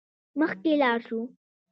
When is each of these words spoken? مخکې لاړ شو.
مخکې 0.39 0.71
لاړ 0.81 0.97
شو. 1.07 1.19